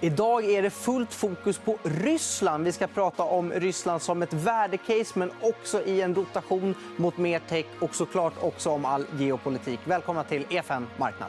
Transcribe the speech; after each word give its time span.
Idag 0.00 0.44
är 0.44 0.62
det 0.62 0.70
fullt 0.70 1.14
fokus 1.14 1.58
på 1.58 1.78
Ryssland. 1.82 2.64
Vi 2.64 2.72
ska 2.72 2.86
prata 2.86 3.22
om 3.22 3.52
Ryssland 3.52 4.02
som 4.02 4.22
ett 4.22 4.32
värdecase 4.32 5.18
men 5.18 5.30
också 5.40 5.82
i 5.82 6.00
en 6.00 6.14
rotation 6.14 6.74
mot 6.96 7.16
mer 7.16 7.38
tech 7.48 7.66
och 7.80 7.94
såklart 7.94 8.32
också 8.40 8.70
om 8.70 8.84
all 8.84 9.04
geopolitik. 9.18 9.80
Välkomna 9.84 10.24
till 10.24 10.46
EFN 10.50 10.86
Marknad. 10.96 11.28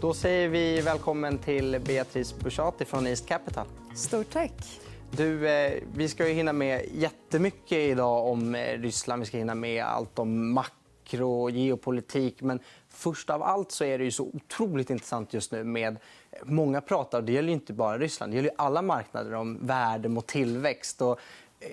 Då 0.00 0.14
säger 0.14 0.48
vi 0.48 0.80
välkommen 0.80 1.38
till 1.38 1.80
Beatrice 1.86 2.34
Bushati 2.38 2.84
från 2.84 3.06
East 3.06 3.28
Capital. 3.28 3.66
Stort 3.94 4.30
tack. 4.32 4.80
Du, 5.16 5.48
eh, 5.48 5.82
vi 5.94 6.08
ska 6.08 6.28
ju 6.28 6.34
hinna 6.34 6.52
med 6.52 6.84
jättemycket 6.92 7.72
idag 7.72 8.26
om 8.26 8.54
eh, 8.54 8.78
Ryssland. 8.78 9.20
Vi 9.20 9.26
ska 9.26 9.38
hinna 9.38 9.54
med 9.54 9.84
allt 9.84 10.18
om 10.18 10.52
makro 10.52 11.42
och 11.42 11.50
geopolitik. 11.50 12.42
Men 12.42 12.60
först 12.88 13.30
av 13.30 13.42
allt 13.42 13.72
så 13.72 13.84
är 13.84 13.98
det 13.98 14.04
ju 14.04 14.10
så 14.10 14.24
otroligt 14.24 14.90
intressant 14.90 15.34
just 15.34 15.52
nu 15.52 15.64
med... 15.64 15.96
Eh, 16.30 16.38
många 16.44 16.80
pratar, 16.80 17.22
det 17.22 17.32
gäller 17.32 17.52
inte 17.52 17.72
bara 17.72 17.98
Ryssland, 17.98 18.32
det 18.32 18.36
gäller 18.36 18.52
alla 18.58 18.82
marknader 18.82 19.34
om 19.34 19.66
värde 19.66 20.08
mot 20.08 20.26
tillväxt. 20.26 21.02
Och 21.02 21.20
eh, 21.60 21.68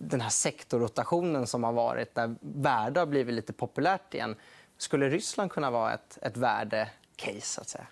den 0.00 0.20
här 0.20 0.30
sektorrotationen 0.30 1.46
som 1.46 1.64
har 1.64 1.72
varit, 1.72 2.14
där 2.14 2.34
värde 2.40 3.00
har 3.00 3.06
blivit 3.06 3.34
lite 3.34 3.52
populärt 3.52 4.14
igen. 4.14 4.36
Skulle 4.78 5.08
Ryssland 5.08 5.50
kunna 5.50 5.70
vara 5.70 5.94
ett, 5.94 6.18
ett 6.22 6.36
värdecase? 6.36 7.40
Så 7.40 7.60
att 7.60 7.68
säga? 7.68 7.86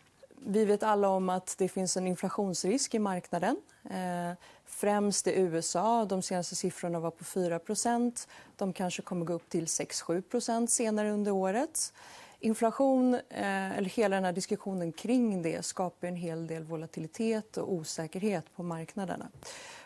Vi 0.46 0.64
vet 0.64 0.82
alla 0.82 1.08
om 1.08 1.28
att 1.28 1.54
det 1.58 1.68
finns 1.68 1.96
en 1.96 2.06
inflationsrisk 2.06 2.94
i 2.94 2.98
marknaden. 2.98 3.56
Eh, 3.90 4.32
främst 4.64 5.26
i 5.26 5.40
USA. 5.40 6.04
De 6.04 6.22
senaste 6.22 6.54
siffrorna 6.54 7.00
var 7.00 7.10
på 7.10 7.24
4% 7.24 8.28
De 8.56 8.72
kanske 8.72 9.02
kommer 9.02 9.24
gå 9.24 9.32
upp 9.32 9.48
till 9.48 9.66
6-7% 9.66 10.66
senare 10.66 11.10
under 11.10 11.32
året. 11.32 11.92
Inflation, 12.40 13.14
eh, 13.14 13.78
eller 13.78 13.88
hela 13.88 14.16
den 14.16 14.24
här 14.24 14.32
diskussionen 14.32 14.92
kring 14.92 15.42
det 15.42 15.64
skapar 15.64 16.08
en 16.08 16.16
hel 16.16 16.46
del 16.46 16.64
volatilitet 16.64 17.56
och 17.56 17.72
osäkerhet 17.72 18.54
på 18.56 18.62
marknaderna. 18.62 19.28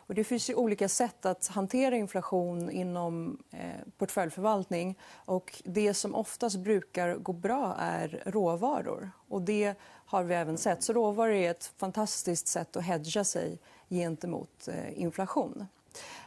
Och 0.08 0.14
det 0.14 0.24
finns 0.24 0.50
ju 0.50 0.54
olika 0.54 0.88
sätt 0.88 1.26
att 1.26 1.46
hantera 1.46 1.96
inflation 1.96 2.70
inom 2.70 3.38
eh, 3.50 3.88
portföljförvaltning. 3.98 4.98
Och 5.14 5.62
det 5.64 5.94
som 5.94 6.14
oftast 6.14 6.56
brukar 6.56 7.14
gå 7.14 7.32
bra 7.32 7.74
är 7.78 8.22
råvaror. 8.26 9.10
Och 9.28 9.42
det 9.42 9.74
har 9.84 10.22
vi 10.22 10.34
även 10.34 10.58
sett. 10.58 10.82
Så 10.82 10.92
råvaror 10.92 11.32
är 11.32 11.50
ett 11.50 11.72
fantastiskt 11.76 12.48
sätt 12.48 12.76
att 12.76 12.84
hedga 12.84 13.24
sig 13.24 13.58
gentemot 13.88 14.68
eh, 14.68 15.02
inflation. 15.02 15.66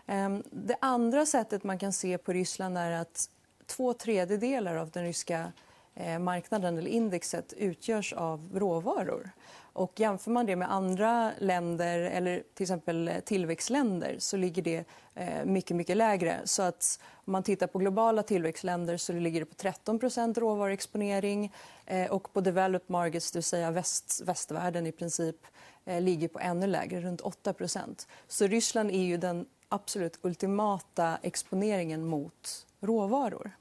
Eh, 0.05 0.29
det 0.51 0.77
andra 0.81 1.25
sättet 1.25 1.63
man 1.63 1.79
kan 1.79 1.93
se 1.93 2.17
på 2.17 2.33
Ryssland 2.33 2.77
är 2.77 2.91
att 2.91 3.29
två 3.65 3.93
tredjedelar 3.93 4.75
av 4.75 4.89
den 4.89 5.03
ryska 5.03 5.51
eh, 5.95 6.19
marknaden 6.19 6.77
eller 6.77 6.91
indexet 6.91 7.53
utgörs 7.53 8.13
av 8.13 8.49
råvaror. 8.53 9.29
Och 9.73 9.99
jämför 9.99 10.31
man 10.31 10.45
det 10.45 10.55
med 10.55 10.71
andra 10.71 11.31
länder 11.39 11.99
eller 11.99 12.43
till 12.53 12.63
exempel 12.63 13.07
eh, 13.07 13.19
tillväxtländer 13.19 14.15
så 14.19 14.37
ligger 14.37 14.61
det 14.61 14.85
eh, 15.15 15.45
mycket, 15.45 15.77
mycket 15.77 15.97
lägre. 15.97 16.41
Så 16.43 16.61
att 16.61 16.99
om 17.13 17.31
man 17.31 17.43
tittar 17.43 17.67
på 17.67 17.79
globala 17.79 18.23
tillväxtländer 18.23 18.97
så 18.97 19.13
ligger 19.13 19.39
det 19.39 19.45
på 19.45 19.55
13 19.55 19.99
råvaruexponering. 20.35 21.53
Eh, 21.85 22.11
och 22.11 22.33
på 22.33 22.41
developed 22.41 22.89
markets, 22.89 23.31
det 23.31 23.37
vill 23.37 23.43
säga 23.43 23.71
väst, 23.71 24.21
västvärlden 24.25 24.87
i 24.87 24.91
princip, 24.91 25.35
ligger 25.85 26.27
på 26.27 26.39
ännu 26.39 26.67
lägre, 26.67 27.01
runt 27.01 27.21
8% 27.21 28.07
Så 28.27 28.47
Ryssland 28.47 28.91
är 28.91 29.03
ju 29.03 29.17
den 29.17 29.45
absolut 29.69 30.19
ultimata 30.21 31.17
exponeringen 31.21 32.05
mot 32.05 32.65
råvaror. 32.79 33.51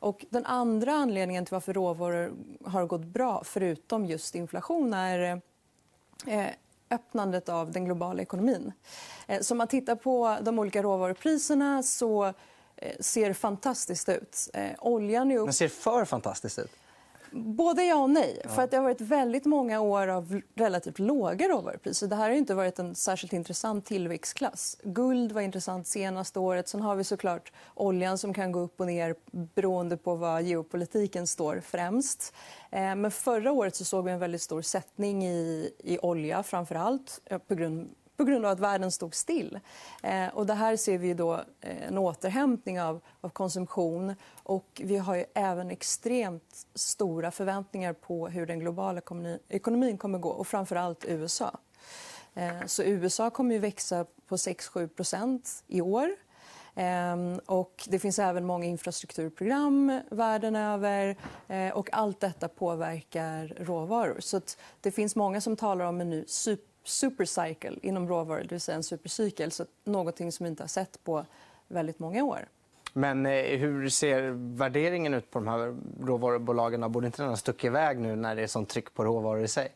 Och 0.00 0.26
den 0.30 0.46
andra 0.46 0.92
anledningen 0.92 1.44
till 1.44 1.52
varför 1.52 1.72
råvaror 1.72 2.32
har 2.64 2.86
gått 2.86 3.04
bra 3.04 3.42
förutom 3.44 4.06
just 4.06 4.34
inflation 4.34 4.94
är 4.94 5.42
eh, 6.26 6.46
öppnandet 6.90 7.48
av 7.48 7.72
den 7.72 7.84
globala 7.84 8.22
ekonomin. 8.22 8.72
Eh, 9.26 9.40
så 9.40 9.54
om 9.54 9.58
man 9.58 9.68
tittar 9.68 9.94
på 9.94 10.38
de 10.42 10.58
olika 10.58 10.82
råvarupriserna 10.82 11.82
så 11.82 12.24
eh, 12.76 12.96
ser 13.00 13.28
det 13.28 13.34
fantastiskt 13.34 14.08
ut. 14.08 14.48
Oljan 14.78 15.30
är 15.30 15.36
upp... 15.36 15.46
Men 15.46 15.54
ser 15.54 15.68
för 15.68 16.04
fantastiskt 16.04 16.58
ut? 16.58 16.72
Både 17.32 17.82
ja 17.82 17.96
och 17.96 18.10
nej. 18.10 18.42
För 18.48 18.62
att 18.62 18.70
det 18.70 18.76
har 18.76 18.84
varit 18.84 19.00
väldigt 19.00 19.44
många 19.44 19.80
år 19.80 20.08
av 20.08 20.40
relativt 20.54 20.98
låga 20.98 21.48
råvarupriser. 21.48 22.06
Det 22.06 22.16
här 22.16 22.28
har 22.28 22.36
inte 22.36 22.54
varit 22.54 22.78
en 22.78 22.94
särskilt 22.94 23.32
intressant 23.32 23.86
tillväxtklass. 23.86 24.76
Guld 24.82 25.32
var 25.32 25.40
intressant 25.40 25.86
senaste 25.86 26.38
året. 26.38 26.68
Sen 26.68 26.80
har 26.80 26.96
vi 26.96 27.04
såklart 27.04 27.52
oljan 27.74 28.18
som 28.18 28.34
kan 28.34 28.52
gå 28.52 28.60
upp 28.60 28.80
och 28.80 28.86
ner 28.86 29.14
beroende 29.54 29.96
på 29.96 30.14
vad 30.14 30.42
geopolitiken 30.42 31.26
står 31.26 31.60
främst. 31.60 32.34
Eh, 32.70 32.94
men 32.94 33.10
förra 33.10 33.52
året 33.52 33.76
så 33.76 33.84
såg 33.84 34.04
vi 34.04 34.10
en 34.10 34.18
väldigt 34.18 34.42
stor 34.42 34.62
sättning 34.62 35.24
i, 35.24 35.70
i 35.78 35.98
olja, 35.98 36.42
framför 36.42 36.74
allt 36.74 37.20
på 37.48 37.54
grund 37.54 37.90
på 38.20 38.24
grund 38.24 38.46
av 38.46 38.52
att 38.52 38.60
världen 38.60 38.90
stod 38.90 39.14
still. 39.14 39.60
Eh, 40.02 40.28
och 40.28 40.46
det 40.46 40.54
här 40.54 40.76
ser 40.76 40.98
vi 40.98 41.14
då 41.14 41.34
eh, 41.60 41.88
en 41.88 41.98
återhämtning 41.98 42.80
av, 42.80 43.00
av 43.20 43.28
konsumtion. 43.28 44.14
Och 44.42 44.80
vi 44.84 44.96
har 44.96 45.24
även 45.34 45.70
extremt 45.70 46.66
stora 46.74 47.30
förväntningar 47.30 47.92
på 47.92 48.28
hur 48.28 48.46
den 48.46 48.58
globala 48.58 49.00
ekonomin 49.48 49.98
kommer 49.98 50.18
att 50.18 50.22
gå, 50.22 50.28
och 50.28 50.46
framför 50.46 50.76
allt 50.76 51.04
USA. 51.04 51.58
Eh, 52.34 52.66
så 52.66 52.82
USA 52.82 53.30
kommer 53.30 53.56
att 53.56 53.60
växa 53.60 54.06
på 54.26 54.36
6-7% 54.36 55.62
i 55.66 55.80
år. 55.80 56.10
Eh, 56.74 57.16
och 57.46 57.88
det 57.88 57.98
finns 57.98 58.18
även 58.18 58.46
många 58.46 58.64
infrastrukturprogram 58.64 60.00
världen 60.10 60.56
över. 60.56 61.16
Eh, 61.48 61.70
och 61.70 61.88
allt 61.92 62.20
detta 62.20 62.48
påverkar 62.48 63.56
råvaror. 63.58 64.20
Så 64.20 64.40
det 64.80 64.90
finns 64.90 65.16
många 65.16 65.40
som 65.40 65.56
talar 65.56 65.84
om 65.84 66.00
en 66.00 66.10
ny 66.10 66.24
super 66.26 66.69
supercycle 66.84 67.78
inom 67.82 68.08
råvaror, 68.08 68.40
det 68.40 68.50
vill 68.50 68.60
säga 68.60 68.76
en 68.76 68.82
supercykel. 68.82 69.52
Så 69.52 69.66
någonting 69.84 70.32
som 70.32 70.44
vi 70.44 70.50
inte 70.50 70.62
har 70.62 70.68
sett 70.68 71.04
på 71.04 71.26
väldigt 71.68 71.98
många 71.98 72.24
år. 72.24 72.48
Men 72.92 73.26
eh, 73.26 73.58
hur 73.58 73.88
ser 73.88 74.30
värderingen 74.56 75.14
ut 75.14 75.30
på 75.30 75.38
de 75.38 75.48
här 75.48 75.76
råvarubolagen? 76.06 76.92
Borde 76.92 77.06
inte 77.06 77.22
den 77.22 77.28
ha 77.28 77.36
stuckit 77.36 77.64
iväg 77.64 77.98
nu 77.98 78.16
när 78.16 78.36
det 78.36 78.42
är 78.42 78.46
sånt 78.46 78.68
tryck 78.68 78.94
på 78.94 79.04
råvaror 79.04 79.44
i 79.44 79.48
sig? 79.48 79.72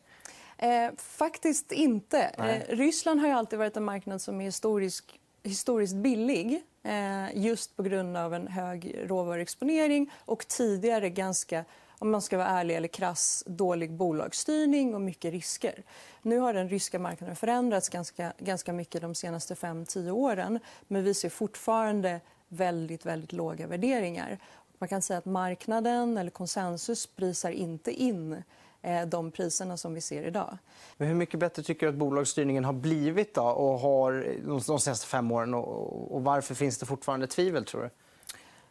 Eh, 0.57 0.89
faktiskt 0.97 1.71
inte. 1.71 2.19
Eh, 2.21 2.75
Ryssland 2.75 3.21
har 3.21 3.29
alltid 3.29 3.59
varit 3.59 3.77
en 3.77 3.83
marknad 3.83 4.21
som 4.21 4.41
är 4.41 4.45
historisk, 4.45 5.19
historiskt 5.43 5.95
billig 5.95 6.61
eh, 6.83 7.37
just 7.37 7.75
på 7.75 7.83
grund 7.83 8.17
av 8.17 8.33
en 8.33 8.47
hög 8.47 8.95
råvaruexponering 9.03 10.11
och 10.25 10.47
tidigare 10.47 11.09
ganska 11.09 11.65
om 11.99 12.11
man 12.11 12.21
ska 12.21 12.37
vara 12.37 12.47
ärlig 12.47 12.75
eller 12.75 12.87
krass, 12.87 13.43
dålig 13.47 13.93
bolagsstyrning 13.93 14.95
och 14.95 15.01
mycket 15.01 15.31
risker. 15.31 15.83
Nu 16.21 16.39
har 16.39 16.53
den 16.53 16.69
ryska 16.69 16.99
marknaden 16.99 17.35
förändrats 17.35 17.89
ganska, 17.89 18.33
ganska 18.37 18.73
mycket 18.73 19.01
de 19.01 19.15
senaste 19.15 19.53
5-10 19.53 20.11
åren. 20.11 20.59
Men 20.87 21.03
vi 21.03 21.13
ser 21.13 21.29
fortfarande 21.29 22.21
väldigt, 22.47 23.05
väldigt 23.05 23.33
låga 23.33 23.67
värderingar. 23.67 24.39
Man 24.77 24.89
kan 24.89 25.01
säga 25.01 25.17
att 25.17 25.25
marknaden 25.25 26.17
eller 26.17 26.31
konsensus 26.31 27.07
prisar 27.07 27.51
inte 27.51 27.91
in 27.91 28.43
eh, 28.81 29.05
de 29.05 29.31
priserna 29.31 29.77
som 29.77 29.93
vi 29.93 30.01
ser 30.01 30.23
idag. 30.23 30.57
Men 30.97 31.07
hur 31.07 31.15
mycket 31.15 31.39
bättre 31.39 31.63
tycker 31.63 31.85
du 31.85 31.91
att 31.91 31.99
bolagsstyrningen 31.99 32.65
har 32.65 32.73
blivit 32.73 33.33
då, 33.33 33.41
och 33.41 33.79
har 33.79 34.37
de 34.45 34.79
senaste 34.79 35.07
fem 35.07 35.31
åren? 35.31 35.53
Och 35.53 36.23
varför 36.23 36.55
finns 36.55 36.77
det 36.77 36.85
fortfarande 36.85 37.27
tvivel? 37.27 37.65
tror 37.65 37.81
du? 37.81 37.89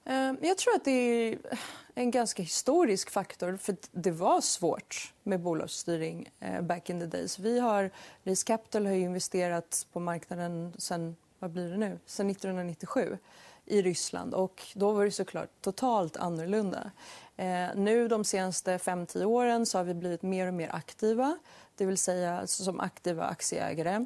Eh, 0.04 0.32
jag 0.40 0.58
tror 0.58 0.74
att 0.74 0.84
det 0.84 0.90
är 0.90 1.38
en 1.94 2.10
ganska 2.10 2.42
historisk 2.42 3.10
faktor. 3.10 3.56
för 3.56 3.76
Det 3.92 4.10
var 4.10 4.40
svårt 4.40 5.12
med 5.22 5.40
bolagsstyrning 5.40 6.30
eh, 6.40 6.60
back 6.60 6.90
in 6.90 7.00
the 7.00 7.06
days. 7.06 7.38
Vi 7.38 7.58
har, 7.58 7.90
Lease 8.22 8.46
Capital 8.46 8.86
har 8.86 8.92
investerat 8.92 9.86
på 9.92 10.00
marknaden 10.00 10.72
sen, 10.78 11.16
vad 11.38 11.50
blir 11.50 11.70
det 11.70 11.76
nu? 11.76 11.98
sen 12.06 12.30
1997 12.30 13.18
i 13.66 13.82
Ryssland. 13.82 14.34
Och 14.34 14.62
då 14.74 14.92
var 14.92 15.04
det 15.04 15.10
såklart 15.10 15.50
totalt 15.60 16.16
annorlunda. 16.16 16.90
Eh, 17.36 17.68
nu 17.74 18.08
de 18.08 18.24
senaste 18.24 18.78
5-10 18.78 19.24
åren 19.24 19.66
så 19.66 19.78
har 19.78 19.84
vi 19.84 19.94
blivit 19.94 20.22
mer 20.22 20.46
och 20.46 20.54
mer 20.54 20.74
aktiva. 20.74 21.38
Det 21.76 21.86
vill 21.86 21.98
säga 21.98 22.46
som 22.46 22.80
aktiva 22.80 23.24
aktieägare. 23.24 24.04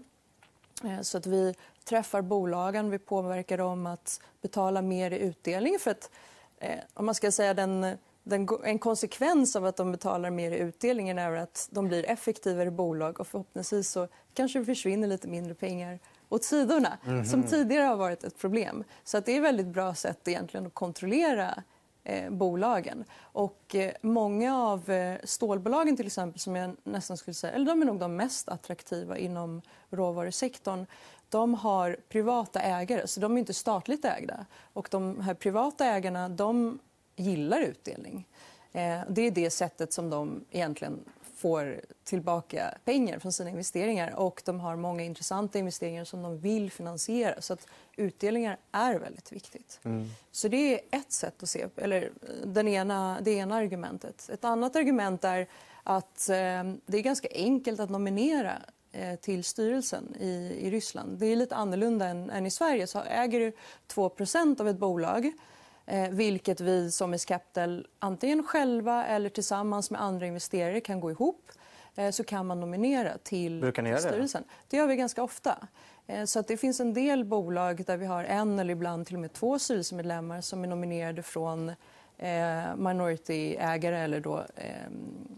Så 1.02 1.18
att 1.18 1.26
vi 1.26 1.54
träffar 1.88 2.22
bolagen, 2.22 2.90
vi 2.90 2.98
påverkar 2.98 3.58
dem 3.58 3.86
att 3.86 4.20
betala 4.42 4.82
mer 4.82 5.10
i 5.10 5.18
utdelning. 5.18 5.78
För 5.78 5.90
att, 5.90 6.10
eh, 6.58 6.78
om 6.94 7.06
man 7.06 7.14
ska 7.14 7.32
säga 7.32 7.54
den, 7.54 7.96
den, 8.22 8.48
en 8.64 8.78
konsekvens 8.78 9.56
av 9.56 9.64
att 9.64 9.76
de 9.76 9.92
betalar 9.92 10.30
mer 10.30 10.50
i 10.52 10.58
utdelning 10.58 11.08
är 11.08 11.36
att 11.36 11.68
de 11.70 11.88
blir 11.88 12.10
effektivare 12.10 12.70
bolag 12.70 13.20
och 13.20 13.26
förhoppningsvis 13.26 13.90
så 13.90 14.08
kanske 14.34 14.58
det 14.58 14.64
försvinner 14.64 15.08
lite 15.08 15.28
mindre 15.28 15.54
pengar 15.54 15.98
åt 16.28 16.44
sidorna, 16.44 16.98
mm 17.06 17.22
-hmm. 17.22 17.24
som 17.24 17.42
tidigare 17.42 17.84
har 17.84 17.96
varit 17.96 18.24
ett 18.24 18.38
problem. 18.38 18.84
Så 19.04 19.18
att 19.18 19.26
det 19.26 19.32
är 19.32 19.36
ett 19.36 19.42
väldigt 19.42 19.66
bra 19.66 19.94
sätt 19.94 20.28
egentligen 20.28 20.66
att 20.66 20.74
kontrollera 20.74 21.62
eh, 22.04 22.30
bolagen. 22.30 23.04
Och, 23.20 23.74
eh, 23.74 23.92
många 24.02 24.56
av 24.56 24.90
eh, 24.90 25.18
stålbolagen 25.24 25.96
till 25.96 26.06
exempel, 26.06 26.40
som 26.40 26.56
jag 26.56 26.76
nästan 26.84 27.16
skulle 27.16 27.34
säga, 27.34 27.52
eller 27.52 27.66
de 27.66 27.82
är 27.82 27.86
nog 27.86 27.98
de 27.98 28.16
mest 28.16 28.48
attraktiva 28.48 29.18
inom 29.18 29.62
råvarusektorn 29.90 30.86
de 31.28 31.54
har 31.54 31.96
privata 32.08 32.60
ägare, 32.60 33.06
så 33.06 33.20
de 33.20 33.34
är 33.34 33.38
inte 33.38 33.54
statligt 33.54 34.04
ägda. 34.04 34.46
Och 34.72 34.88
de 34.90 35.20
här 35.20 35.34
privata 35.34 35.86
ägarna 35.86 36.28
de 36.28 36.78
gillar 37.16 37.60
utdelning. 37.60 38.26
Eh, 38.72 39.00
det 39.08 39.22
är 39.22 39.30
det 39.30 39.50
sättet 39.50 39.92
som 39.92 40.10
de 40.10 40.44
egentligen 40.50 41.04
får 41.36 41.80
tillbaka 42.04 42.74
pengar 42.84 43.18
från 43.18 43.32
sina 43.32 43.50
investeringar. 43.50 44.14
och 44.16 44.42
De 44.44 44.60
har 44.60 44.76
många 44.76 45.04
intressanta 45.04 45.58
investeringar 45.58 46.04
som 46.04 46.22
de 46.22 46.38
vill 46.38 46.70
finansiera. 46.70 47.40
Så 47.40 47.52
att 47.52 47.66
Utdelningar 47.96 48.58
är 48.72 48.98
väldigt 48.98 49.32
viktigt. 49.32 49.80
Mm. 49.82 50.10
Så 50.30 50.48
Det 50.48 50.74
är 50.74 50.98
ett 50.98 51.12
sätt 51.12 51.42
att 51.42 51.48
se 51.48 51.66
eller 51.76 52.10
den 52.44 52.68
ena, 52.68 53.18
det 53.22 53.30
ena 53.30 53.56
argumentet. 53.56 54.30
Ett 54.32 54.44
annat 54.44 54.76
argument 54.76 55.24
är 55.24 55.46
att 55.82 56.28
eh, 56.28 56.72
det 56.86 56.98
är 56.98 57.02
ganska 57.02 57.28
enkelt 57.34 57.80
att 57.80 57.90
nominera 57.90 58.52
till 59.20 59.44
styrelsen 59.44 60.14
i, 60.20 60.58
i 60.60 60.70
Ryssland. 60.70 61.18
Det 61.18 61.26
är 61.26 61.36
lite 61.36 61.56
annorlunda 61.56 62.06
än, 62.06 62.30
än 62.30 62.46
i 62.46 62.50
Sverige. 62.50 62.86
Så 62.86 63.02
äger 63.02 63.40
du 63.40 63.52
2% 63.94 64.60
av 64.60 64.68
ett 64.68 64.78
bolag 64.78 65.32
eh, 65.86 66.10
vilket 66.10 66.60
vi 66.60 66.90
som 66.90 67.14
är 67.14 67.26
Capital 67.26 67.86
antingen 67.98 68.42
själva 68.42 69.06
eller 69.06 69.28
tillsammans 69.28 69.90
med 69.90 70.02
andra 70.02 70.26
investerare 70.26 70.80
kan 70.80 71.00
gå 71.00 71.10
ihop 71.10 71.50
eh, 71.94 72.10
så 72.10 72.24
kan 72.24 72.46
man 72.46 72.60
nominera 72.60 73.18
till 73.18 73.60
Brukar 73.60 73.82
ni 73.82 73.90
göra 73.90 74.00
styrelsen. 74.00 74.42
Det? 74.42 74.64
det 74.68 74.76
gör 74.76 74.86
vi 74.86 74.96
ganska 74.96 75.22
ofta. 75.22 75.68
Eh, 76.06 76.24
så 76.24 76.38
att 76.38 76.48
det 76.48 76.56
finns 76.56 76.80
en 76.80 76.94
del 76.94 77.24
bolag 77.24 77.84
där 77.86 77.96
vi 77.96 78.06
har 78.06 78.24
en 78.24 78.58
eller 78.58 78.72
ibland 78.72 79.06
till 79.06 79.14
och 79.14 79.20
med 79.20 79.32
två 79.32 79.58
styrelsemedlemmar 79.58 80.40
som 80.40 80.64
är 80.64 80.68
nominerade 80.68 81.22
från 81.22 81.68
eh, 82.18 82.76
minority-ägare 82.76 83.98
eller 83.98 84.20
då, 84.20 84.38
eh, 84.56 84.90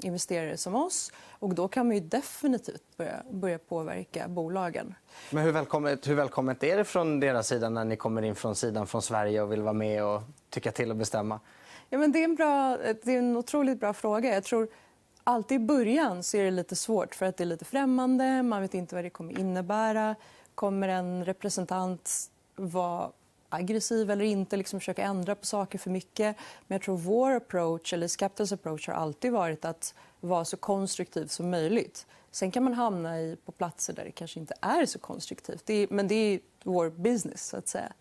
investerare 0.04 0.56
som 0.56 0.74
oss. 0.74 1.12
Och 1.30 1.54
då 1.54 1.68
kan 1.68 1.86
man 1.86 1.96
ju 1.96 2.00
definitivt 2.00 2.82
börja, 2.96 3.22
börja 3.30 3.58
påverka 3.58 4.28
bolagen. 4.28 4.94
Men 5.30 5.44
hur 5.44 5.52
välkommet, 5.52 6.08
hur 6.08 6.14
välkommet 6.14 6.64
är 6.64 6.76
det 6.76 6.84
från 6.84 7.20
deras 7.20 7.48
sida 7.48 7.68
när 7.68 7.84
ni 7.84 7.96
kommer 7.96 8.22
in 8.22 8.34
från 8.34 8.56
sidan 8.56 8.86
från 8.86 9.02
Sverige 9.02 9.42
och 9.42 9.52
vill 9.52 9.62
vara 9.62 9.72
med 9.72 10.04
och 10.04 10.22
tycka 10.50 10.72
till 10.72 10.90
och 10.90 10.96
bestämma? 10.96 11.40
Ja, 11.88 11.98
men 11.98 12.12
det, 12.12 12.18
är 12.18 12.24
en 12.24 12.34
bra, 12.34 12.76
det 12.76 13.14
är 13.14 13.18
en 13.18 13.36
otroligt 13.36 13.80
bra 13.80 13.92
fråga. 13.92 14.34
Jag 14.34 14.44
tror 14.44 14.68
alltid 15.24 15.62
i 15.62 15.64
början 15.64 16.22
så 16.22 16.36
är 16.36 16.44
det 16.44 16.50
lite 16.50 16.76
svårt 16.76 17.14
för 17.14 17.26
att 17.26 17.36
det 17.36 17.44
är 17.44 17.46
lite 17.46 17.64
främmande. 17.64 18.42
Man 18.42 18.62
vet 18.62 18.74
inte 18.74 18.94
vad 18.94 19.04
det 19.04 19.10
kommer 19.10 19.38
innebära. 19.38 20.14
Kommer 20.54 20.88
en 20.88 21.24
representant 21.24 22.30
vara 22.56 23.10
aggressiv 23.50 24.10
eller 24.10 24.24
inte, 24.24 24.56
liksom 24.56 24.80
försöka 24.80 25.02
ändra 25.02 25.34
på 25.34 25.46
saker 25.46 25.78
för 25.78 25.90
mycket. 25.90 26.36
Men 26.66 26.74
jag 26.74 26.82
tror 26.82 26.96
vår 26.96 27.30
approach, 27.30 27.92
eller 27.92 28.08
Skeptas 28.08 28.52
approach 28.52 28.88
har 28.88 28.94
alltid 28.94 29.32
varit 29.32 29.64
att 29.64 29.94
vara 30.20 30.44
så 30.44 30.56
konstruktiv 30.56 31.26
som 31.26 31.50
möjligt. 31.50 32.06
Sen 32.30 32.50
kan 32.50 32.64
man 32.64 32.74
hamna 32.74 33.20
i, 33.20 33.36
på 33.44 33.52
platser 33.52 33.92
där 33.92 34.04
det 34.04 34.10
kanske 34.10 34.40
inte 34.40 34.54
är 34.60 34.86
så 34.86 34.98
konstruktivt. 34.98 35.66
Det 35.66 35.74
är, 35.74 35.86
men 35.90 36.08
det 36.08 36.14
är 36.14 36.40
vår 36.64 36.90
business, 36.90 37.46
så 37.46 37.56
att 37.56 37.68
säga. 37.68 37.92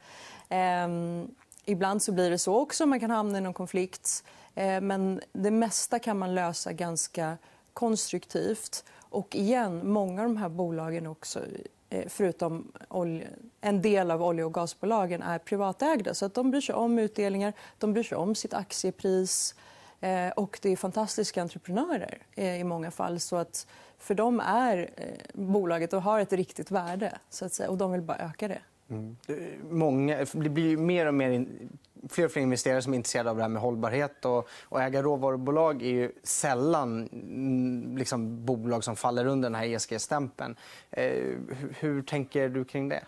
Ehm, 0.49 1.27
ibland 1.65 2.01
så 2.03 2.11
blir 2.11 2.29
det 2.29 2.37
så 2.37 2.55
också. 2.55 2.85
Man 2.85 2.99
kan 2.99 3.11
hamna 3.11 3.37
i 3.37 3.41
någon 3.41 3.53
konflikt. 3.53 4.23
Ehm, 4.55 4.87
men 4.87 5.21
det 5.31 5.51
mesta 5.51 5.99
kan 5.99 6.17
man 6.17 6.35
lösa 6.35 6.73
ganska 6.73 7.37
konstruktivt. 7.73 8.83
Och 8.95 9.35
igen, 9.35 9.91
många 9.91 10.21
av 10.21 10.27
de 10.27 10.37
här 10.37 10.49
bolagen 10.49 11.07
också 11.07 11.39
Eh, 11.89 12.03
förutom 12.07 12.71
en 13.61 13.81
del 13.81 14.11
av 14.11 14.23
olje 14.23 14.43
och 14.43 14.53
gasbolagen 14.53 15.21
är 15.21 15.39
privatägda. 15.39 16.13
Så 16.13 16.25
att 16.25 16.33
de 16.33 16.51
bryr 16.51 16.61
sig 16.61 16.75
om 16.75 16.99
utdelningar, 16.99 17.53
de 17.77 17.93
bryr 17.93 18.03
sig 18.03 18.17
om 18.17 18.35
sitt 18.35 18.53
aktiepris. 18.53 19.55
Eh, 20.01 20.29
och 20.29 20.59
det 20.61 20.69
är 20.69 20.75
fantastiska 20.75 21.41
entreprenörer 21.41 22.17
eh, 22.35 22.59
i 22.59 22.63
många 22.63 22.91
fall. 22.91 23.19
Så 23.19 23.35
att 23.35 23.67
för 23.97 24.15
dem 24.15 24.39
är 24.39 24.89
bolaget 25.33 25.93
och 25.93 26.01
har 26.01 26.19
ett 26.19 26.33
riktigt 26.33 26.71
värde 26.71 27.17
så 27.29 27.45
att 27.45 27.53
säga, 27.53 27.69
och 27.69 27.77
de 27.77 27.91
vill 27.91 28.01
bara 28.01 28.17
öka 28.17 28.47
det. 28.47 28.61
Mm. 28.89 29.17
Många, 29.69 30.25
det 30.33 30.49
blir 30.49 30.77
mer 30.77 31.05
och 31.05 31.13
mer 31.13 31.45
fler 32.09 32.25
och 32.25 32.31
fler 32.31 32.41
investerare 32.41 32.81
som 32.81 32.93
är 32.93 32.97
intresserade 32.97 33.29
av 33.29 33.35
det 33.35 33.41
här 33.41 33.49
med 33.49 33.61
hållbarhet. 33.61 34.25
Och, 34.25 34.49
och 34.63 34.81
äga 34.81 35.01
råvarubolag 35.01 35.81
är 35.81 35.89
ju 35.89 36.11
sällan 36.23 37.09
mm, 37.11 37.97
liksom, 37.97 38.45
bolag 38.45 38.83
som 38.83 38.95
faller 38.95 39.25
under 39.25 39.49
den 39.49 39.55
här 39.55 39.65
ESG-stämpeln. 39.65 40.55
Eh, 40.91 41.03
hur, 41.03 41.75
hur, 41.79 42.01
tänker 42.01 42.49
du 42.49 42.65
kring 42.65 42.89
det? 42.89 43.03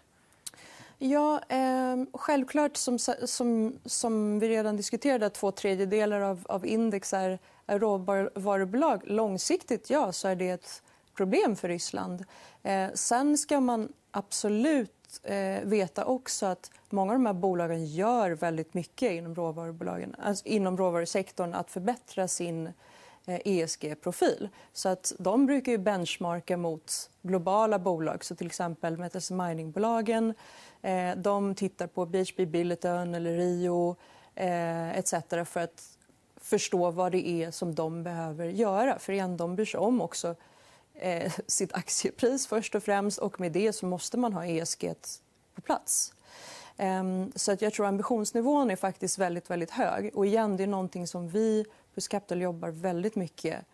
Ja, 0.97 1.41
eh, 1.49 2.05
självklart, 2.13 2.77
som, 2.77 2.99
som, 3.25 3.79
som 3.85 4.39
vi 4.39 4.49
redan 4.49 4.77
diskuterade, 4.77 5.25
att 5.25 5.33
två 5.33 5.51
tredjedelar 5.51 6.21
av, 6.21 6.45
av 6.49 6.65
index 6.65 7.13
är, 7.13 7.39
är 7.67 7.79
råvarubolag. 7.79 9.01
Långsiktigt 9.05 9.89
ja, 9.89 10.11
så 10.11 10.27
är 10.27 10.35
det 10.35 10.49
ett 10.49 10.83
problem 11.15 11.55
för 11.55 11.67
Ryssland. 11.67 12.25
Eh, 12.63 12.89
sen 12.93 13.37
ska 13.37 13.59
man 13.59 13.93
absolut 14.11 15.00
eh, 15.23 15.61
veta 15.63 16.05
också 16.05 16.45
att 16.45 16.71
många 16.89 17.11
av 17.11 17.19
de 17.19 17.25
här 17.25 17.33
bolagen 17.33 17.85
gör 17.85 18.31
väldigt 18.31 18.73
mycket 18.73 19.11
inom, 19.11 19.35
råvarubolagen, 19.35 20.15
alltså 20.19 20.45
inom 20.45 20.77
råvarusektorn 20.77 21.53
att 21.53 21.71
förbättra 21.71 22.27
sin 22.27 22.67
eh, 23.25 23.39
ESG-profil. 23.45 24.49
Så 24.73 24.89
att 24.89 25.13
de 25.19 25.45
brukar 25.45 25.71
ju 25.71 25.77
benchmarka 25.77 26.57
mot 26.57 27.09
globala 27.21 27.79
bolag. 27.79 28.25
Så 28.25 28.35
till 28.35 28.47
exempel 28.47 28.97
Metals 28.97 29.31
Mining-bolagen 29.31 30.33
eh, 30.81 31.15
de 31.15 31.55
tittar 31.55 31.87
på 31.87 32.05
BHP 32.05 32.45
Billiton 32.45 33.15
eller 33.15 33.37
Rio 33.37 33.95
eh, 34.35 34.97
etc. 34.97 35.13
för 35.45 35.59
att 35.59 35.97
förstå 36.37 36.91
vad 36.91 37.11
det 37.11 37.27
är 37.27 37.51
som 37.51 37.75
de 37.75 38.03
behöver 38.03 38.45
göra. 38.45 38.99
För 38.99 39.13
igen, 39.13 39.37
de 39.37 39.55
bryr 39.55 39.65
sig 39.65 39.79
om 39.79 40.01
också 40.01 40.35
eh, 40.93 41.33
sitt 41.47 41.73
aktiepris 41.73 42.47
först 42.47 42.75
och 42.75 42.83
främst 42.83 43.19
och 43.19 43.39
med 43.39 43.51
det 43.51 43.73
så 43.73 43.85
måste 43.85 44.17
man 44.17 44.33
ha 44.33 44.45
ESG 44.45 44.93
på 45.55 45.61
plats. 45.61 46.13
Ehm, 46.77 47.31
så 47.35 47.51
att 47.51 47.61
jag 47.61 47.73
tror 47.73 47.85
ambitionsnivån 47.85 48.71
är 48.71 48.75
faktiskt 48.75 49.17
väldigt, 49.17 49.49
väldigt 49.49 49.71
hög. 49.71 50.11
Och 50.13 50.25
igen, 50.25 50.57
det 50.57 50.63
är 50.63 50.67
någonting 50.67 51.07
som 51.07 51.29
vi 51.29 51.65
på 51.95 52.01
Capital 52.09 52.41
jobbar 52.41 52.69
väldigt 52.69 53.15
mycket 53.15 53.65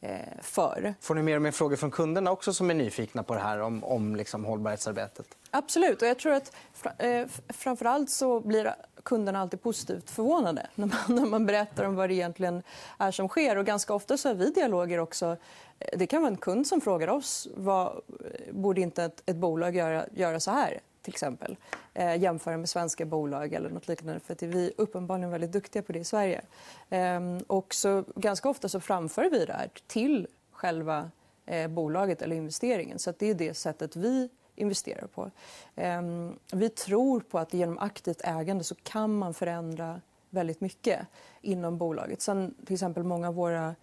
eh, 0.00 0.18
för. 0.42 0.94
Får 1.00 1.14
ni 1.14 1.22
mer 1.22 1.36
och 1.36 1.42
mer 1.42 1.50
frågor 1.50 1.76
från 1.76 1.90
kunderna 1.90 2.30
också 2.30 2.52
som 2.52 2.70
är 2.70 2.74
nyfikna 2.74 3.22
på 3.22 3.34
det 3.34 3.40
här 3.40 3.60
om, 3.60 3.84
om 3.84 4.16
liksom 4.16 4.44
hållbarhetsarbetet? 4.44 5.26
Absolut. 5.50 6.02
Och 6.02 6.08
jag 6.08 6.18
tror 6.18 6.32
att 6.32 6.52
eh, 6.98 7.26
framför 7.48 7.84
allt 7.84 8.10
så 8.10 8.40
blir 8.40 8.74
kunderna 9.02 9.40
alltid 9.40 9.62
positivt 9.62 10.10
förvånade 10.10 10.66
när 10.74 10.86
man, 10.86 10.98
när 11.16 11.26
man 11.26 11.46
berättar 11.46 11.84
om 11.84 11.94
vad 11.96 12.10
det 12.10 12.14
egentligen 12.14 12.62
är 12.98 13.10
som 13.10 13.28
sker. 13.28 13.56
Och 13.56 13.66
ganska 13.66 13.94
ofta 13.94 14.16
så 14.16 14.28
har 14.28 14.34
vi 14.34 14.50
dialoger 14.50 14.98
också 14.98 15.36
eh, 15.78 15.98
det 15.98 16.06
kan 16.06 16.22
vara 16.22 16.30
en 16.30 16.36
kund 16.36 16.66
som 16.66 16.80
frågar 16.80 17.08
oss 17.08 17.48
vad 17.56 17.86
eh, 17.86 18.52
borde 18.52 18.80
inte 18.80 19.04
ett, 19.04 19.22
ett 19.26 19.36
bolag 19.36 19.76
göra, 19.76 20.04
göra 20.12 20.40
så 20.40 20.50
här 20.50 20.80
till 21.02 21.14
exempel. 21.14 21.56
Eh, 21.94 22.16
jämföra 22.16 22.56
med 22.56 22.68
svenska 22.68 23.04
bolag 23.04 23.52
eller 23.52 23.70
något 23.70 23.88
liknande. 23.88 24.20
För 24.20 24.32
att 24.32 24.42
vi 24.42 24.66
är 24.66 24.72
uppenbarligen 24.76 25.30
väldigt 25.30 25.52
duktiga 25.52 25.82
på 25.82 25.92
det 25.92 25.98
i 25.98 26.04
Sverige. 26.04 26.42
Eh, 26.90 27.20
och 27.46 27.74
så, 27.74 28.04
ganska 28.16 28.48
ofta 28.48 28.68
så 28.68 28.80
framför 28.80 29.30
vi 29.30 29.44
det 29.44 29.52
här 29.52 29.70
till 29.86 30.26
själva 30.52 31.10
eh, 31.46 31.68
bolaget 31.68 32.22
eller 32.22 32.36
investeringen. 32.36 32.98
Så 32.98 33.12
det 33.18 33.30
är 33.30 33.34
det 33.34 33.54
sättet 33.54 33.96
vi 33.96 34.28
investerar 34.54 35.06
på. 35.06 35.30
Ehm, 35.76 36.38
vi 36.52 36.68
tror 36.68 37.20
på 37.20 37.38
att 37.38 37.54
genom 37.54 37.78
aktivt 37.78 38.20
ägande 38.24 38.64
så 38.64 38.74
kan 38.74 39.18
man 39.18 39.34
förändra 39.34 40.00
väldigt 40.30 40.60
mycket 40.60 41.00
inom 41.40 41.78
bolaget. 41.78 42.20
Sen, 42.20 42.54
till 42.66 42.74
exempel 42.74 43.02
många 43.02 43.28
av 43.28 43.34
våra 43.34 43.74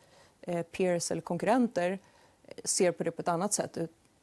eh, 0.41 0.63
peers 0.63 1.11
eller 1.11 1.21
konkurrenter 1.21 1.99
ser 2.63 2.91
på 2.91 3.03
det 3.03 3.11
på 3.11 3.21
ett 3.21 3.27
annat 3.27 3.53
sätt. 3.53 3.77